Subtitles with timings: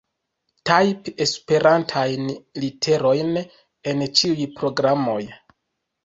[0.67, 2.31] Tajpi Esperantajn
[2.63, 3.37] literojn
[3.91, 5.19] en ĉiuj programoj.